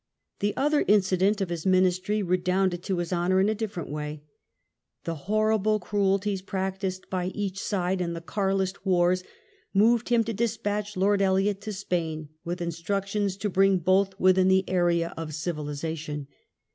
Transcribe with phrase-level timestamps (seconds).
[0.39, 4.23] The other incident of his Ministry redounded to his honour in a different way.
[5.03, 9.23] The horrible cruelties practised by each side in the Carlist wars
[9.75, 14.67] moTcd him to despatch Lord Eliot to Spain with instructions to bring both within the
[14.67, 16.25] area of ciyilisation.